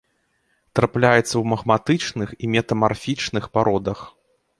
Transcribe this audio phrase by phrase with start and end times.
[0.77, 3.99] Трапляецца ў магматычных і метамарфічных пародах.